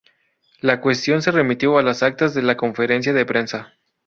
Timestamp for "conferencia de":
2.57-3.23